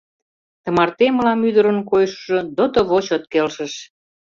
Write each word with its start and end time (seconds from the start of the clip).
Тымарте 0.63 1.05
мылам 1.15 1.39
ӱдырын 1.49 1.79
койышыжо 1.89 2.39
дотово 2.57 2.97
чот 3.07 3.23
келшыш. 3.31 3.73